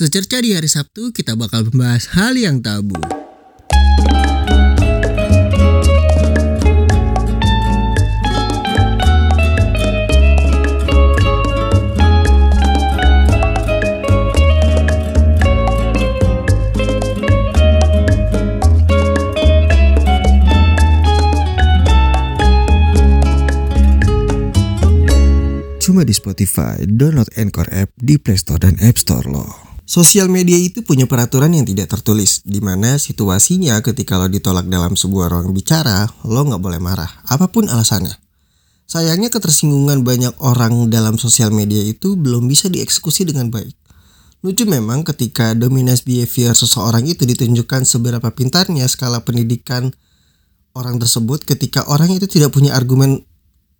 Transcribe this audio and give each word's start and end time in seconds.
Secerca 0.00 0.40
di 0.40 0.56
hari 0.56 0.64
Sabtu 0.64 1.12
kita 1.12 1.36
bakal 1.36 1.68
membahas 1.68 2.08
hal 2.16 2.32
yang 2.32 2.64
tabu. 2.64 2.96
Cuma 25.76 26.08
di 26.08 26.16
Spotify, 26.16 26.88
download 26.88 27.28
Anchor 27.36 27.68
app 27.68 27.92
di 28.00 28.16
Play 28.16 28.40
Store 28.40 28.64
dan 28.64 28.80
App 28.80 28.96
Store 28.96 29.28
loh. 29.28 29.69
Sosial 29.90 30.30
media 30.30 30.54
itu 30.54 30.86
punya 30.86 31.10
peraturan 31.10 31.50
yang 31.50 31.66
tidak 31.66 31.90
tertulis, 31.90 32.46
di 32.46 32.62
mana 32.62 32.94
situasinya 32.94 33.82
ketika 33.82 34.22
lo 34.22 34.30
ditolak 34.30 34.70
dalam 34.70 34.94
sebuah 34.94 35.34
ruang 35.34 35.50
bicara, 35.50 36.06
lo 36.22 36.46
nggak 36.46 36.62
boleh 36.62 36.78
marah, 36.78 37.10
apa 37.26 37.50
pun 37.50 37.66
alasannya. 37.66 38.14
Sayangnya 38.86 39.34
ketersinggungan 39.34 40.06
banyak 40.06 40.38
orang 40.38 40.86
dalam 40.94 41.18
sosial 41.18 41.50
media 41.50 41.82
itu 41.82 42.14
belum 42.14 42.46
bisa 42.46 42.70
dieksekusi 42.70 43.26
dengan 43.26 43.50
baik. 43.50 43.74
Lucu 44.46 44.62
memang 44.62 45.02
ketika 45.02 45.58
dominance 45.58 46.06
behavior 46.06 46.54
seseorang 46.54 47.10
itu 47.10 47.26
ditunjukkan 47.26 47.82
seberapa 47.82 48.30
pintarnya 48.30 48.86
skala 48.86 49.26
pendidikan 49.26 49.90
orang 50.78 51.02
tersebut 51.02 51.42
ketika 51.42 51.82
orang 51.90 52.14
itu 52.14 52.30
tidak 52.30 52.54
punya 52.54 52.78
argumen 52.78 53.26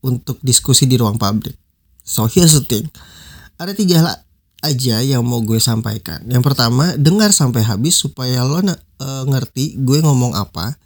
untuk 0.03 0.43
diskusi 0.43 0.91
di 0.91 0.99
ruang 0.99 1.23
publik. 1.23 1.55
So 2.03 2.27
here's 2.27 2.59
the 2.59 2.67
thing. 2.67 2.91
Ada 3.63 3.79
tiga 3.79 4.03
hal 4.03 4.27
aja 4.61 5.01
yang 5.01 5.25
mau 5.25 5.41
gue 5.41 5.61
sampaikan. 5.61 6.25
Yang 6.29 6.53
pertama, 6.53 6.97
dengar 6.97 7.33
sampai 7.33 7.65
habis 7.65 7.97
supaya 7.97 8.45
lo 8.45 8.61
uh, 8.61 8.73
ngerti 9.27 9.81
gue 9.81 10.05
ngomong 10.05 10.37
apa. 10.37 10.77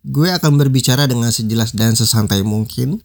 Gue 0.00 0.32
akan 0.32 0.56
berbicara 0.56 1.04
dengan 1.04 1.28
sejelas 1.28 1.76
dan 1.76 1.92
sesantai 1.92 2.40
mungkin 2.40 3.04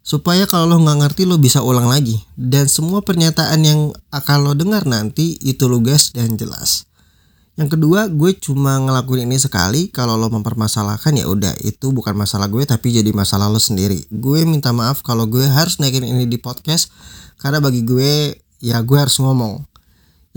supaya 0.00 0.48
kalau 0.48 0.74
lo 0.74 0.76
nggak 0.80 0.98
ngerti 1.06 1.22
lo 1.28 1.36
bisa 1.36 1.60
ulang 1.60 1.84
lagi 1.84 2.16
dan 2.32 2.70
semua 2.70 3.04
pernyataan 3.04 3.60
yang 3.60 3.80
akan 4.08 4.38
lo 4.48 4.52
dengar 4.56 4.88
nanti 4.88 5.36
itu 5.44 5.68
lugas 5.68 6.14
dan 6.16 6.38
jelas. 6.38 6.88
Yang 7.60 7.76
kedua, 7.76 8.08
gue 8.08 8.32
cuma 8.40 8.80
ngelakuin 8.80 9.28
ini 9.28 9.36
sekali. 9.36 9.92
Kalau 9.92 10.16
lo 10.16 10.32
mempermasalahkan 10.32 11.12
ya 11.12 11.28
udah, 11.28 11.52
itu 11.60 11.92
bukan 11.92 12.16
masalah 12.16 12.48
gue 12.48 12.64
tapi 12.64 12.88
jadi 12.88 13.12
masalah 13.12 13.52
lo 13.52 13.60
sendiri. 13.60 14.00
Gue 14.08 14.48
minta 14.48 14.72
maaf 14.72 15.04
kalau 15.04 15.28
gue 15.28 15.44
harus 15.44 15.76
naikin 15.76 16.08
ini 16.08 16.24
di 16.24 16.40
podcast 16.40 16.88
karena 17.36 17.60
bagi 17.60 17.84
gue 17.84 18.32
ya 18.60 18.78
gue 18.84 18.98
harus 19.00 19.16
ngomong. 19.18 19.64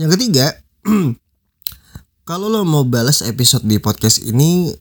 Yang 0.00 0.18
ketiga, 0.18 0.58
kalau 2.28 2.50
lo 2.50 2.66
mau 2.66 2.82
balas 2.82 3.22
episode 3.22 3.62
di 3.68 3.78
podcast 3.78 4.24
ini, 4.24 4.74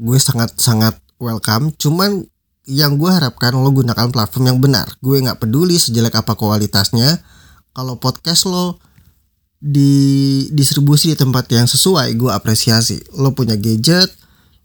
gue 0.00 0.18
sangat-sangat 0.18 0.98
welcome. 1.20 1.70
Cuman 1.76 2.24
yang 2.66 2.96
gue 2.96 3.10
harapkan 3.12 3.54
lo 3.54 3.70
gunakan 3.70 4.10
platform 4.10 4.44
yang 4.50 4.58
benar. 4.58 4.88
Gue 4.98 5.20
nggak 5.20 5.44
peduli 5.44 5.76
sejelek 5.76 6.18
apa 6.18 6.34
kualitasnya. 6.34 7.20
Kalau 7.70 8.00
podcast 8.00 8.48
lo 8.50 8.80
di 9.60 10.48
distribusi 10.56 11.12
di 11.12 11.16
tempat 11.20 11.44
yang 11.52 11.68
sesuai 11.68 12.16
gue 12.16 12.32
apresiasi 12.32 12.96
lo 13.20 13.36
punya 13.36 13.60
gadget 13.60 14.08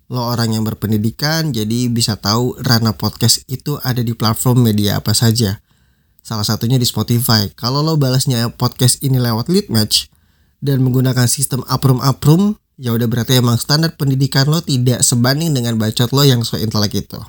lo 0.07 0.23
orang 0.23 0.55
yang 0.55 0.63
berpendidikan 0.63 1.52
jadi 1.52 1.91
bisa 1.91 2.16
tahu 2.16 2.55
Rana 2.63 2.95
Podcast 2.95 3.44
itu 3.52 3.75
ada 3.83 4.00
di 4.00 4.16
platform 4.16 4.72
media 4.72 5.03
apa 5.03 5.11
saja 5.11 5.59
salah 6.26 6.42
satunya 6.42 6.81
di 6.81 6.90
Spotify 6.90 7.45
kalau 7.54 7.86
lo 7.86 8.02
balasnya 8.02 8.50
podcast 8.50 9.06
ini 9.06 9.22
lewat 9.22 9.45
lead 9.45 9.70
match 9.70 10.09
dan 10.58 10.81
menggunakan 10.81 11.30
sistem 11.30 11.62
aprum-aprum 11.70 12.58
ya 12.81 12.98
udah 12.98 13.06
berarti 13.06 13.38
emang 13.38 13.62
standar 13.62 13.94
pendidikan 13.94 14.50
lo 14.50 14.58
tidak 14.66 15.06
sebanding 15.06 15.53
dengan 15.53 15.78
bacot 15.78 16.09
lo 16.09 16.26
yang 16.26 16.42
so 16.42 16.58
intelek 16.58 17.06
itu 17.06 17.22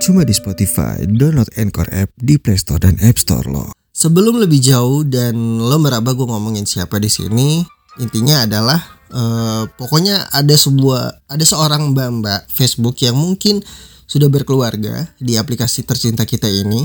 Cuma 0.00 0.26
di 0.26 0.34
Spotify, 0.34 1.06
download 1.06 1.54
Anchor 1.54 1.86
app 1.94 2.10
di 2.18 2.34
Play 2.34 2.58
Store 2.58 2.82
dan 2.82 2.98
App 2.98 3.14
Store 3.14 3.46
lo. 3.46 3.70
Sebelum 3.94 4.42
lebih 4.42 4.58
jauh 4.58 5.06
dan 5.06 5.38
lo 5.62 5.78
meraba 5.78 6.10
gue 6.18 6.26
ngomongin 6.26 6.66
siapa 6.66 6.98
di 6.98 7.06
sini, 7.06 7.62
intinya 8.02 8.42
adalah 8.42 8.99
uh, 9.10 9.66
pokoknya 9.74 10.30
ada 10.30 10.54
sebuah 10.56 11.30
ada 11.30 11.44
seorang 11.44 11.94
mbak-mbak 11.94 12.50
Facebook 12.50 12.98
yang 13.02 13.14
mungkin 13.14 13.62
sudah 14.10 14.26
berkeluarga 14.26 15.10
di 15.22 15.38
aplikasi 15.38 15.86
tercinta 15.86 16.26
kita 16.26 16.50
ini 16.50 16.82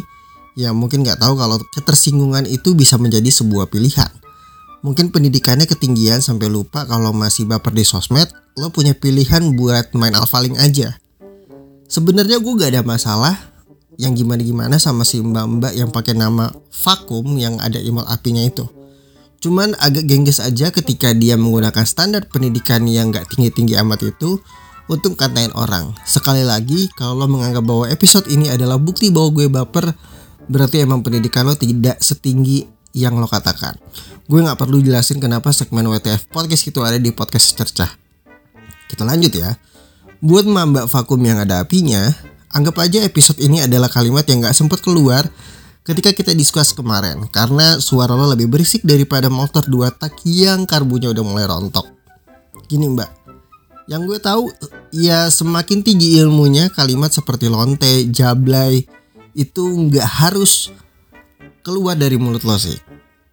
yang 0.56 0.78
mungkin 0.78 1.02
nggak 1.02 1.20
tahu 1.20 1.36
kalau 1.36 1.58
ketersinggungan 1.74 2.46
itu 2.46 2.78
bisa 2.78 2.96
menjadi 3.02 3.28
sebuah 3.28 3.68
pilihan. 3.70 4.12
Mungkin 4.86 5.10
pendidikannya 5.10 5.66
ketinggian 5.66 6.22
sampai 6.22 6.46
lupa 6.46 6.86
kalau 6.86 7.10
masih 7.10 7.50
baper 7.50 7.74
di 7.74 7.82
sosmed, 7.82 8.30
lo 8.54 8.70
punya 8.70 8.94
pilihan 8.94 9.58
buat 9.58 9.98
main 9.98 10.14
alfaling 10.14 10.62
aja 10.62 10.94
sebenarnya 11.86 12.42
gue 12.42 12.54
gak 12.58 12.72
ada 12.76 12.84
masalah 12.84 13.36
yang 13.96 14.12
gimana-gimana 14.12 14.76
sama 14.76 15.08
si 15.08 15.24
mbak-mbak 15.24 15.72
yang 15.72 15.88
pakai 15.88 16.12
nama 16.18 16.52
vakum 16.68 17.24
yang 17.40 17.56
ada 17.64 17.80
email 17.80 18.04
apinya 18.12 18.44
itu. 18.44 18.68
Cuman 19.44 19.78
agak 19.78 20.06
gengges 20.08 20.42
aja 20.42 20.72
ketika 20.72 21.12
dia 21.12 21.36
menggunakan 21.36 21.86
standar 21.86 22.26
pendidikan 22.28 22.86
yang 22.90 23.14
gak 23.14 23.30
tinggi-tinggi 23.32 23.78
amat 23.82 24.16
itu 24.16 24.42
untuk 24.86 25.18
katain 25.18 25.54
orang. 25.58 25.94
Sekali 26.06 26.46
lagi, 26.46 26.90
kalau 26.94 27.26
lo 27.26 27.28
menganggap 27.30 27.66
bahwa 27.66 27.86
episode 27.90 28.30
ini 28.30 28.50
adalah 28.50 28.78
bukti 28.78 29.10
bahwa 29.10 29.30
gue 29.34 29.48
baper, 29.50 29.86
berarti 30.46 30.86
emang 30.86 31.02
pendidikan 31.02 31.46
lo 31.50 31.58
tidak 31.58 31.98
setinggi 32.02 32.66
yang 32.96 33.18
lo 33.18 33.28
katakan. 33.28 33.76
Gue 34.26 34.42
gak 34.42 34.58
perlu 34.58 34.82
jelasin 34.82 35.22
kenapa 35.22 35.54
segmen 35.54 35.86
WTF 35.86 36.32
Podcast 36.34 36.66
itu 36.66 36.82
ada 36.82 36.98
di 36.98 37.14
podcast 37.14 37.54
cercah. 37.54 37.92
Kita 38.90 39.06
lanjut 39.06 39.34
ya. 39.34 39.54
Buat 40.24 40.50
mbak 40.50 40.90
vakum 40.90 41.22
yang 41.22 41.38
ada 41.38 41.62
apinya, 41.62 42.10
anggap 42.50 42.82
aja 42.82 43.04
episode 43.04 43.38
ini 43.44 43.62
adalah 43.62 43.92
kalimat 43.92 44.26
yang 44.26 44.42
gak 44.42 44.58
sempat 44.58 44.82
keluar 44.82 45.28
ketika 45.86 46.10
kita 46.12 46.34
diskus 46.34 46.74
kemarin 46.74 47.30
karena 47.30 47.78
suara 47.78 48.18
lo 48.18 48.26
lebih 48.34 48.50
berisik 48.50 48.82
daripada 48.82 49.30
motor 49.30 49.62
dua 49.70 49.94
tak 49.94 50.18
yang 50.26 50.66
karbunya 50.66 51.14
udah 51.14 51.24
mulai 51.24 51.46
rontok. 51.46 51.86
Gini 52.66 52.90
mbak, 52.90 53.10
yang 53.86 54.10
gue 54.10 54.18
tahu 54.18 54.50
ya 54.90 55.30
semakin 55.30 55.86
tinggi 55.86 56.18
ilmunya 56.18 56.74
kalimat 56.74 57.14
seperti 57.14 57.46
lonte, 57.46 58.10
jablay 58.10 58.82
itu 59.38 59.62
nggak 59.62 60.26
harus 60.26 60.74
keluar 61.62 61.94
dari 61.94 62.18
mulut 62.18 62.42
lo 62.42 62.58
sih. 62.58 62.82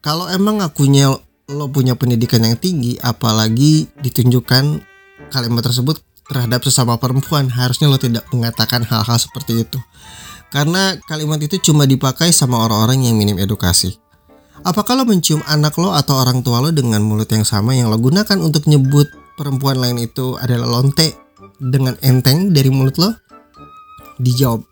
Kalau 0.04 0.28
emang 0.28 0.60
akunya 0.60 1.08
lo 1.48 1.66
punya 1.72 1.96
pendidikan 1.96 2.44
yang 2.44 2.60
tinggi, 2.60 3.00
apalagi 3.00 3.88
ditunjukkan 4.04 4.84
kalimat 5.32 5.64
tersebut 5.64 6.04
terhadap 6.28 6.60
sesama 6.68 7.00
perempuan 7.00 7.48
harusnya 7.48 7.88
lo 7.88 7.96
tidak 7.96 8.28
mengatakan 8.28 8.84
hal-hal 8.84 9.16
seperti 9.16 9.64
itu 9.64 9.80
karena 10.52 11.00
kalimat 11.08 11.40
itu 11.40 11.56
cuma 11.72 11.88
dipakai 11.88 12.28
sama 12.28 12.60
orang-orang 12.60 13.08
yang 13.08 13.16
minim 13.16 13.40
edukasi. 13.40 13.96
Apakah 14.62 15.00
lo 15.00 15.08
mencium 15.08 15.40
anak 15.48 15.74
lo 15.80 15.90
atau 15.96 16.20
orang 16.22 16.44
tua 16.44 16.62
lo 16.62 16.70
dengan 16.70 17.02
mulut 17.02 17.26
yang 17.32 17.42
sama 17.42 17.74
yang 17.74 17.88
lo 17.88 17.98
gunakan 17.98 18.38
untuk 18.38 18.68
nyebut 18.68 19.08
perempuan 19.34 19.80
lain 19.80 19.98
itu 19.98 20.38
adalah 20.38 20.78
lonte 20.78 21.16
dengan 21.58 21.96
enteng 22.04 22.52
dari 22.52 22.68
mulut 22.68 23.00
lo? 23.00 23.10
Dijawab 24.20 24.62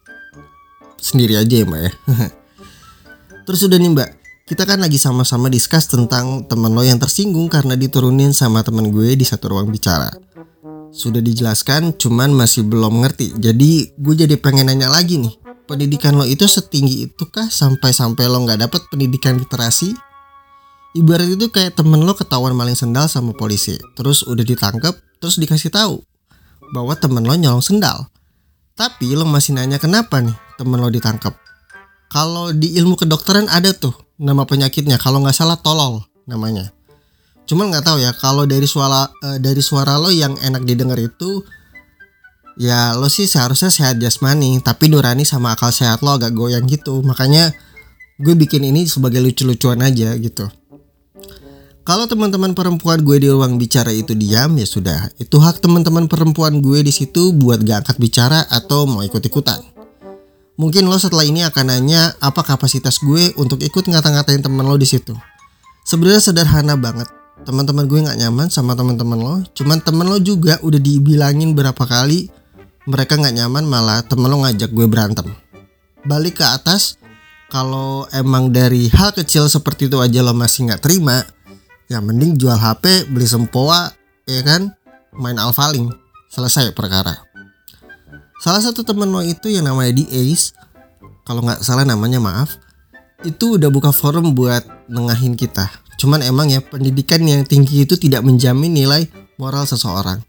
sendiri 1.00 1.41
aja 1.41 1.64
ya 1.64 1.66
mbak 1.66 1.80
ya. 1.80 1.92
Terus 3.48 3.66
udah 3.66 3.80
nih 3.80 3.91
mbak 3.91 4.10
kita 4.47 4.68
kan 4.68 4.78
lagi 4.84 5.00
sama-sama 5.00 5.48
discuss 5.48 5.88
tentang 5.88 6.44
temen 6.44 6.70
lo 6.76 6.84
yang 6.84 7.00
tersinggung 7.00 7.48
karena 7.48 7.74
diturunin 7.74 8.36
sama 8.36 8.60
temen 8.60 8.92
gue 8.92 9.16
di 9.16 9.24
satu 9.26 9.56
ruang 9.56 9.72
bicara. 9.72 10.12
Sudah 10.92 11.24
dijelaskan 11.24 11.97
cuman 11.98 12.36
masih 12.36 12.68
belum 12.68 13.00
ngerti. 13.00 13.41
Jadi 13.41 13.97
gue 13.97 14.14
jadi 14.14 14.36
pengen 14.38 14.70
nanya 14.70 14.91
lagi 14.92 15.18
nih 15.18 15.40
pendidikan 15.70 16.18
lo 16.18 16.26
itu 16.26 16.50
setinggi 16.50 17.06
itu 17.06 17.24
kah 17.30 17.46
sampai-sampai 17.46 18.26
lo 18.26 18.42
nggak 18.42 18.66
dapet 18.66 18.82
pendidikan 18.90 19.38
literasi? 19.38 19.94
Ibarat 20.98 21.30
itu 21.30 21.46
kayak 21.54 21.78
temen 21.78 22.02
lo 22.02 22.18
ketahuan 22.18 22.58
maling 22.58 22.74
sendal 22.74 23.06
sama 23.06 23.30
polisi. 23.30 23.78
Terus 23.94 24.26
udah 24.26 24.42
ditangkap 24.42 24.98
terus 25.22 25.38
dikasih 25.38 25.70
tahu 25.70 26.02
bahwa 26.74 26.98
temen 26.98 27.22
lo 27.22 27.38
nyolong 27.38 27.62
sendal. 27.62 28.10
Tapi 28.74 29.14
lo 29.14 29.22
masih 29.22 29.54
nanya 29.54 29.78
kenapa 29.78 30.18
nih 30.18 30.34
temen 30.58 30.82
lo 30.82 30.90
ditangkap 30.90 31.38
kalau 32.10 32.50
di 32.50 32.74
ilmu 32.74 32.98
kedokteran 32.98 33.46
ada 33.46 33.70
tuh 33.70 33.94
nama 34.18 34.42
penyakitnya. 34.42 34.98
Kalau 34.98 35.22
nggak 35.22 35.32
salah 35.32 35.56
tolol 35.62 36.02
namanya. 36.26 36.74
Cuman 37.46 37.70
nggak 37.70 37.86
tahu 37.86 38.02
ya 38.02 38.10
kalau 38.18 38.44
dari 38.50 38.66
suara 38.66 39.06
uh, 39.06 39.38
dari 39.38 39.62
suara 39.62 39.94
lo 39.94 40.10
yang 40.10 40.34
enak 40.42 40.66
didengar 40.66 40.98
itu 40.98 41.46
ya 42.58 42.97
lo 42.98 43.06
sih 43.06 43.28
seharusnya 43.28 43.70
sehat 43.70 44.00
jasmani 44.00 44.58
tapi 44.64 44.91
nurani 44.91 45.22
sama 45.22 45.54
akal 45.54 45.70
sehat 45.70 46.02
lo 46.02 46.16
agak 46.16 46.34
goyang 46.34 46.66
gitu 46.66 47.04
makanya 47.06 47.54
gue 48.20 48.34
bikin 48.36 48.64
ini 48.66 48.84
sebagai 48.88 49.22
lucu-lucuan 49.22 49.80
aja 49.84 50.12
gitu 50.18 50.48
Kalau 51.80 52.06
teman-teman 52.06 52.54
perempuan 52.54 53.02
gue 53.02 53.18
di 53.18 53.26
ruang 53.26 53.56
bicara 53.56 53.91
itu 53.91 54.12
diam 54.14 54.52
ya 54.54 54.68
sudah, 54.68 55.10
itu 55.16 55.41
hak 55.41 55.64
teman-teman 55.64 56.06
perempuan 56.06 56.60
gue 56.60 56.86
di 56.86 56.92
situ 56.92 57.34
buat 57.34 57.58
gak 57.66 57.82
angkat 57.82 57.97
bicara 57.98 58.47
atau 58.47 58.84
mau 58.86 59.03
ikut-ikutan. 59.03 59.58
Mungkin 60.60 60.86
lo 60.86 61.00
setelah 61.00 61.24
ini 61.24 61.41
akan 61.41 61.72
nanya 61.72 62.14
apa 62.20 62.44
kapasitas 62.44 63.00
gue 63.00 63.32
untuk 63.41 63.64
ikut 63.64 63.91
ngata-ngatain 63.91 64.44
teman 64.44 64.68
lo 64.68 64.76
di 64.76 64.86
situ. 64.86 65.16
Sebenarnya 65.82 66.20
sederhana 66.20 66.76
banget. 66.76 67.08
Teman-teman 67.48 67.88
gue 67.88 67.98
nggak 68.04 68.18
nyaman 68.22 68.53
sama 68.53 68.76
teman-teman 68.76 69.18
lo, 69.18 69.34
cuman 69.56 69.80
teman 69.80 70.04
lo 70.04 70.20
juga 70.20 70.60
udah 70.60 70.76
dibilangin 70.76 71.56
berapa 71.56 71.80
kali 71.80 72.28
mereka 72.91 73.15
nggak 73.15 73.39
nyaman 73.39 73.65
malah 73.71 74.03
temen 74.03 74.27
lo 74.27 74.42
ngajak 74.42 74.75
gue 74.75 74.87
berantem. 74.91 75.31
Balik 76.03 76.42
ke 76.42 76.47
atas, 76.47 76.98
kalau 77.47 78.10
emang 78.10 78.51
dari 78.51 78.91
hal 78.91 79.15
kecil 79.15 79.47
seperti 79.47 79.87
itu 79.87 80.03
aja 80.03 80.27
lo 80.27 80.34
masih 80.34 80.66
nggak 80.66 80.83
terima, 80.83 81.22
ya 81.87 82.03
mending 82.03 82.34
jual 82.34 82.59
HP 82.59 83.07
beli 83.15 83.31
sempoa 83.31 83.95
ya 84.27 84.42
kan? 84.42 84.75
Main 85.15 85.39
alfaling 85.39 85.87
selesai 86.34 86.75
perkara. 86.75 87.15
Salah 88.42 88.63
satu 88.65 88.83
temen 88.83 89.07
lo 89.07 89.22
itu 89.22 89.47
yang 89.47 89.71
namanya 89.71 89.95
di 89.95 90.10
Ace 90.10 90.51
kalau 91.22 91.47
nggak 91.47 91.63
salah 91.63 91.87
namanya 91.87 92.19
maaf 92.19 92.59
itu 93.22 93.60
udah 93.60 93.71
buka 93.71 93.95
forum 93.95 94.34
buat 94.34 94.66
nengahin 94.91 95.39
kita. 95.39 95.71
Cuman 96.01 96.25
emang 96.25 96.48
ya 96.48 96.65
pendidikan 96.65 97.22
yang 97.22 97.45
tinggi 97.45 97.84
itu 97.84 97.95
tidak 98.01 98.25
menjamin 98.25 98.72
nilai 98.72 99.07
moral 99.37 99.69
seseorang 99.69 100.25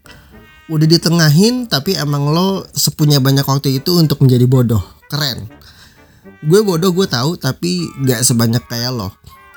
udah 0.70 0.86
ditengahin 0.86 1.66
tapi 1.66 1.98
emang 1.98 2.30
lo 2.30 2.62
sepunya 2.70 3.18
banyak 3.18 3.42
waktu 3.42 3.82
itu 3.82 3.98
untuk 3.98 4.22
menjadi 4.22 4.46
bodoh 4.46 4.82
keren 5.10 5.50
gue 6.42 6.60
bodoh 6.62 6.94
gue 6.94 7.06
tahu 7.06 7.34
tapi 7.38 7.82
gak 8.06 8.22
sebanyak 8.22 8.62
kayak 8.70 8.94
lo 8.94 9.10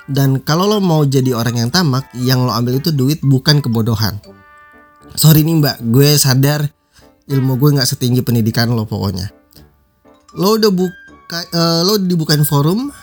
dan 0.05 0.37
kalau 0.45 0.69
lo 0.69 0.77
mau 0.77 1.01
jadi 1.01 1.33
orang 1.33 1.65
yang 1.65 1.69
tamak, 1.73 2.05
yang 2.13 2.45
lo 2.45 2.53
ambil 2.53 2.77
itu 2.77 2.93
duit 2.93 3.17
bukan 3.25 3.57
kebodohan. 3.57 4.21
Sorry 5.17 5.41
nih 5.41 5.57
mbak, 5.57 5.77
gue 5.81 6.13
sadar 6.13 6.69
ilmu 7.25 7.57
gue 7.57 7.69
nggak 7.73 7.89
setinggi 7.89 8.21
pendidikan 8.21 8.69
lo 8.69 8.85
pokoknya. 8.85 9.33
Lo 10.37 10.61
udah 10.61 10.69
buka, 10.69 11.39
uh, 11.49 11.81
lo 11.81 11.97
dibukain 11.97 12.45
forum 12.45 12.93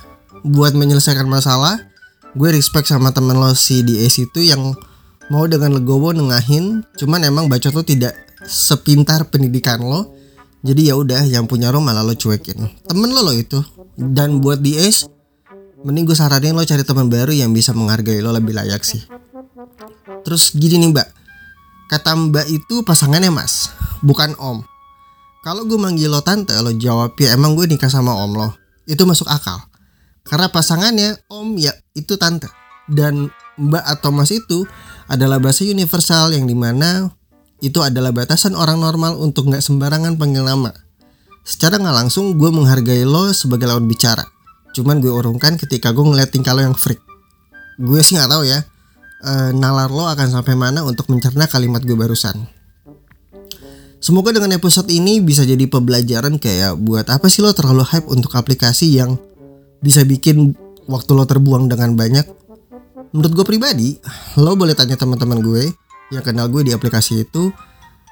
buat 0.46 0.78
menyelesaikan 0.78 1.26
masalah. 1.26 1.90
Gue 2.38 2.54
respect 2.54 2.86
sama 2.86 3.10
temen 3.10 3.34
lo 3.34 3.50
si 3.58 3.82
DS 3.82 4.22
itu 4.22 4.46
yang 4.46 4.70
mau 5.28 5.44
dengan 5.46 5.76
legowo 5.78 6.10
nengahin. 6.16 6.82
Cuman 6.96 7.22
emang 7.26 7.46
bacot 7.46 7.76
lo 7.76 7.84
tidak 7.84 8.16
sepintar 8.42 9.28
pendidikan 9.28 9.78
lo. 9.84 10.14
Jadi 10.62 10.88
ya 10.90 10.94
udah, 10.94 11.26
yang 11.26 11.50
punya 11.50 11.74
lo 11.74 11.82
malah 11.82 12.06
lo 12.06 12.14
cuekin. 12.14 12.58
Temen 12.86 13.10
lo 13.10 13.26
lo 13.26 13.34
itu. 13.34 13.58
Dan 13.98 14.38
buat 14.38 14.62
DS, 14.62 15.10
mending 15.82 16.06
gue 16.06 16.16
saranin 16.16 16.54
lo 16.54 16.62
cari 16.62 16.86
teman 16.86 17.10
baru 17.10 17.34
yang 17.34 17.50
bisa 17.50 17.74
menghargai 17.74 18.22
lo 18.22 18.30
lebih 18.30 18.54
layak 18.54 18.82
sih 18.86 19.02
terus 20.22 20.54
gini 20.54 20.78
nih 20.78 20.90
mbak 20.94 21.08
kata 21.90 22.14
mbak 22.14 22.46
itu 22.46 22.86
pasangannya 22.86 23.34
mas 23.34 23.74
bukan 24.00 24.38
om 24.38 24.62
kalau 25.42 25.66
gue 25.66 25.78
manggil 25.78 26.08
lo 26.08 26.22
tante 26.22 26.54
lo 26.62 26.70
jawab 26.70 27.18
ya 27.18 27.34
emang 27.34 27.58
gue 27.58 27.66
nikah 27.66 27.90
sama 27.90 28.14
om 28.14 28.32
lo 28.38 28.48
itu 28.86 29.02
masuk 29.02 29.26
akal 29.26 29.58
karena 30.22 30.46
pasangannya 30.48 31.18
om 31.26 31.58
ya 31.58 31.74
itu 31.98 32.14
tante 32.14 32.46
dan 32.92 33.32
mbak 33.56 33.84
atau 33.84 34.12
mas 34.12 34.32
itu 34.32 34.64
adalah 35.08 35.36
bahasa 35.42 35.64
universal 35.64 36.32
yang 36.32 36.48
di 36.48 36.56
mana 36.56 37.12
itu 37.62 37.78
adalah 37.78 38.10
batasan 38.10 38.58
orang 38.58 38.82
normal 38.82 39.22
untuk 39.22 39.46
nggak 39.46 39.62
sembarangan 39.62 40.18
panggil 40.18 40.42
nama. 40.42 40.74
Secara 41.46 41.78
nggak 41.78 41.96
langsung 42.06 42.34
gue 42.34 42.50
menghargai 42.50 43.06
lo 43.06 43.30
sebagai 43.30 43.70
lawan 43.70 43.86
bicara. 43.86 44.26
Cuman 44.74 44.98
gue 44.98 45.10
urungkan 45.10 45.54
ketika 45.54 45.94
gue 45.94 46.02
ngeliat 46.02 46.34
tingkah 46.34 46.58
lo 46.58 46.62
yang 46.62 46.74
freak. 46.74 46.98
Gue 47.78 48.02
sih 48.02 48.18
nggak 48.18 48.30
tahu 48.30 48.42
ya 48.46 48.66
e, 49.22 49.32
nalar 49.54 49.90
lo 49.94 50.10
akan 50.10 50.28
sampai 50.28 50.58
mana 50.58 50.82
untuk 50.82 51.06
mencerna 51.06 51.46
kalimat 51.46 51.86
gue 51.86 51.94
barusan. 51.94 52.34
Semoga 54.02 54.34
dengan 54.34 54.50
episode 54.58 54.90
ini 54.90 55.22
bisa 55.22 55.46
jadi 55.46 55.62
pembelajaran 55.70 56.42
kayak 56.42 56.74
buat 56.82 57.06
apa 57.06 57.30
sih 57.30 57.38
lo 57.38 57.54
terlalu 57.54 57.86
hype 57.86 58.10
untuk 58.10 58.34
aplikasi 58.34 58.98
yang 58.98 59.14
bisa 59.78 60.02
bikin 60.02 60.58
waktu 60.90 61.14
lo 61.14 61.22
terbuang 61.22 61.70
dengan 61.70 61.94
banyak 61.94 62.26
menurut 63.12 63.32
gue 63.36 63.46
pribadi 63.46 64.00
lo 64.40 64.56
boleh 64.56 64.72
tanya 64.72 64.96
teman-teman 64.96 65.38
gue 65.44 65.68
yang 66.12 66.24
kenal 66.24 66.48
gue 66.48 66.64
di 66.64 66.72
aplikasi 66.72 67.24
itu 67.28 67.52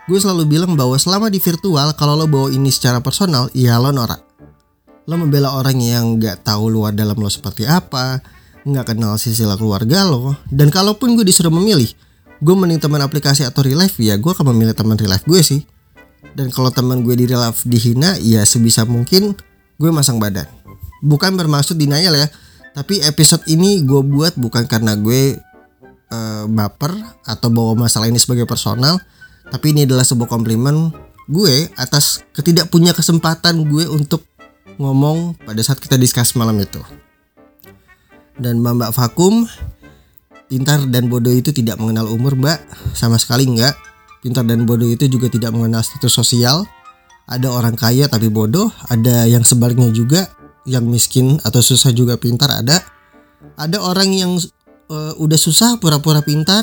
gue 0.08 0.18
selalu 0.20 0.48
bilang 0.48 0.76
bahwa 0.76 0.96
selama 0.96 1.32
di 1.32 1.40
virtual 1.40 1.92
kalau 1.96 2.16
lo 2.16 2.28
bawa 2.28 2.48
ini 2.52 2.68
secara 2.72 3.00
personal 3.04 3.46
ya 3.52 3.76
lo 3.80 3.92
norak. 3.92 4.20
Lo 5.08 5.16
membela 5.16 5.56
orang 5.56 5.76
yang 5.80 6.20
nggak 6.20 6.44
tahu 6.44 6.68
luar 6.68 6.92
dalam 6.92 7.16
lo 7.16 7.28
seperti 7.28 7.64
apa 7.64 8.20
nggak 8.60 8.92
kenal 8.92 9.16
sisilah 9.16 9.56
keluarga 9.56 10.04
lo 10.04 10.36
dan 10.52 10.68
kalaupun 10.68 11.16
gue 11.16 11.24
disuruh 11.24 11.52
memilih 11.52 11.88
gue 12.40 12.54
mending 12.56 12.80
teman 12.80 13.00
aplikasi 13.00 13.44
atau 13.44 13.64
real 13.64 13.80
life 13.80 13.96
ya 13.96 14.20
gue 14.20 14.30
akan 14.32 14.52
memilih 14.52 14.76
teman 14.76 14.96
real 15.00 15.12
life 15.12 15.24
gue 15.24 15.40
sih. 15.40 15.64
Dan 16.36 16.52
kalau 16.52 16.68
teman 16.68 17.00
gue 17.00 17.16
di 17.16 17.24
real 17.24 17.40
life 17.40 17.64
dihina 17.64 18.20
ya 18.20 18.44
sebisa 18.44 18.84
mungkin 18.84 19.32
gue 19.80 19.90
masang 19.90 20.20
badan. 20.20 20.44
Bukan 21.00 21.32
bermaksud 21.32 21.80
denial 21.80 22.12
ya 22.12 22.28
tapi 22.76 23.02
episode 23.02 23.42
ini 23.50 23.82
gue 23.82 24.02
buat 24.02 24.38
bukan 24.38 24.66
karena 24.70 24.94
gue 24.94 25.38
uh, 26.10 26.44
baper 26.46 26.94
atau 27.26 27.48
bawa 27.50 27.74
masalah 27.74 28.06
ini 28.06 28.18
sebagai 28.18 28.46
personal 28.46 28.98
tapi 29.50 29.74
ini 29.74 29.86
adalah 29.86 30.06
sebuah 30.06 30.30
komplimen 30.30 30.94
gue 31.30 31.70
atas 31.78 32.26
ketidakpunya 32.34 32.90
kesempatan 32.90 33.66
gue 33.70 33.86
untuk 33.86 34.26
ngomong 34.80 35.36
pada 35.44 35.60
saat 35.60 35.76
kita 35.76 36.00
diskus 36.00 36.32
malam 36.34 36.56
itu. 36.56 36.80
Dan 38.40 38.64
Mbak 38.64 38.96
Vakum, 38.96 39.44
pintar 40.48 40.80
dan 40.88 41.12
bodoh 41.12 41.30
itu 41.30 41.52
tidak 41.52 41.76
mengenal 41.76 42.08
umur 42.08 42.32
Mbak, 42.34 42.58
sama 42.96 43.20
sekali 43.20 43.44
enggak. 43.44 43.76
Pintar 44.24 44.48
dan 44.48 44.64
bodoh 44.64 44.88
itu 44.88 45.04
juga 45.12 45.28
tidak 45.28 45.52
mengenal 45.52 45.84
status 45.84 46.08
sosial. 46.08 46.64
Ada 47.28 47.52
orang 47.52 47.76
kaya 47.76 48.08
tapi 48.08 48.32
bodoh, 48.32 48.72
ada 48.88 49.28
yang 49.28 49.44
sebaliknya 49.44 49.92
juga, 49.92 50.32
yang 50.70 50.86
miskin 50.86 51.42
atau 51.42 51.58
susah 51.58 51.90
juga 51.90 52.14
pintar 52.14 52.62
ada. 52.62 52.78
Ada 53.58 53.82
orang 53.82 54.14
yang 54.14 54.38
uh, 54.86 55.12
udah 55.18 55.34
susah 55.34 55.82
pura-pura 55.82 56.22
pintar, 56.22 56.62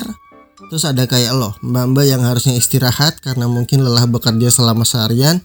terus 0.72 0.88
ada 0.88 1.04
kayak 1.04 1.36
lo, 1.36 1.52
mbak-mbak 1.60 2.08
yang 2.08 2.24
harusnya 2.24 2.56
istirahat 2.56 3.20
karena 3.20 3.44
mungkin 3.44 3.84
lelah 3.84 4.08
bekerja 4.08 4.48
selama 4.48 4.88
seharian, 4.88 5.44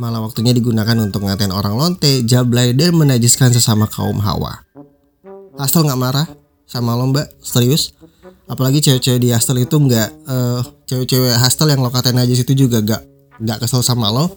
malah 0.00 0.24
waktunya 0.24 0.56
digunakan 0.56 0.96
untuk 0.98 1.28
ngatain 1.28 1.52
orang 1.52 1.76
lonte, 1.76 2.24
jablay, 2.24 2.72
dan 2.72 2.96
menajiskan 2.96 3.52
sesama 3.52 3.84
kaum 3.86 4.18
hawa. 4.24 4.64
Hostel 5.60 5.84
nggak 5.84 6.00
marah 6.00 6.26
sama 6.64 6.96
lo 6.96 7.12
mbak, 7.12 7.28
serius? 7.44 7.92
Apalagi 8.48 8.80
cewek-cewek 8.80 9.20
di 9.20 9.28
hostel 9.30 9.62
itu 9.62 9.76
nggak, 9.76 10.08
uh, 10.26 10.60
cewek-cewek 10.88 11.36
hostel 11.36 11.68
yang 11.68 11.84
lo 11.84 11.92
katain 11.92 12.16
najis 12.16 12.42
itu 12.42 12.56
juga 12.56 12.80
nggak 12.80 13.02
nggak 13.42 13.58
kesel 13.66 13.82
sama 13.84 14.08
lo. 14.08 14.32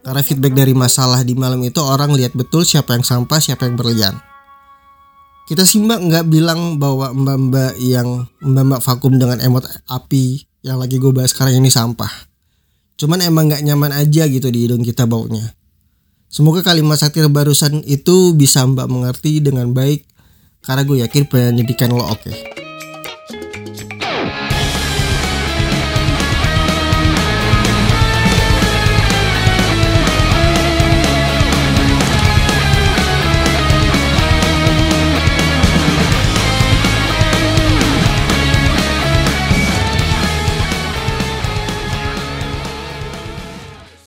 Karena 0.00 0.20
feedback 0.24 0.54
dari 0.56 0.72
masalah 0.72 1.20
di 1.20 1.36
malam 1.36 1.60
itu 1.60 1.78
orang 1.84 2.16
lihat 2.16 2.32
betul 2.32 2.64
siapa 2.64 2.96
yang 2.96 3.04
sampah, 3.04 3.38
siapa 3.40 3.68
yang 3.68 3.76
berlian. 3.76 4.14
Kita 5.44 5.66
sih 5.66 5.82
mbak 5.82 6.00
nggak 6.06 6.24
bilang 6.30 6.78
bahwa 6.78 7.10
mbak-mbak 7.10 7.74
yang 7.82 8.30
mbak-mbak 8.38 8.80
vakum 8.80 9.18
dengan 9.18 9.42
emot 9.42 9.66
api 9.90 10.46
yang 10.62 10.78
lagi 10.78 11.02
gue 11.02 11.10
bahas 11.10 11.34
sekarang 11.34 11.58
ini 11.58 11.72
sampah 11.72 12.30
Cuman 13.00 13.24
emang 13.24 13.48
nggak 13.48 13.64
nyaman 13.64 13.96
aja 13.96 14.28
gitu 14.28 14.52
di 14.52 14.68
hidung 14.68 14.84
kita 14.84 15.08
baunya. 15.08 15.56
Semoga 16.28 16.60
kalimat 16.60 17.00
satir 17.00 17.24
barusan 17.32 17.80
itu 17.88 18.36
bisa 18.36 18.60
mbak 18.68 18.92
mengerti 18.92 19.40
dengan 19.40 19.72
baik 19.72 20.04
karena 20.60 20.84
gue 20.84 20.96
yakin 21.08 21.24
pendidikan 21.24 21.96
lo 21.96 22.04
oke. 22.04 22.28
Okay. 22.28 22.69